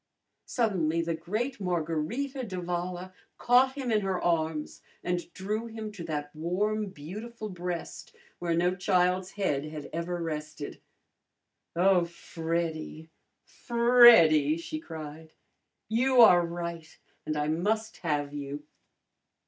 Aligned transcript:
Suddenly 0.47 1.03
the 1.03 1.13
great 1.13 1.59
Margarita 1.61 2.43
d'Avala 2.43 3.13
caught 3.37 3.73
him 3.75 3.91
in 3.91 4.01
her 4.01 4.19
arms 4.19 4.81
and 5.03 5.31
drew 5.33 5.67
him 5.67 5.91
to 5.91 6.03
that 6.05 6.35
warm, 6.35 6.87
beautiful 6.89 7.49
breast 7.49 8.15
where 8.39 8.55
no 8.55 8.73
child's 8.75 9.33
head 9.33 9.63
had 9.65 9.91
ever 9.93 10.19
rested. 10.19 10.81
"Oh, 11.75 12.05
Freddy, 12.05 13.11
Freddy!" 13.43 14.57
she 14.57 14.79
cried. 14.79 15.33
"You 15.87 16.19
are 16.21 16.43
right, 16.47 16.97
and 17.23 17.37
I 17.37 17.47
must 17.49 17.97
have 17.97 18.33
you!" 18.33 18.63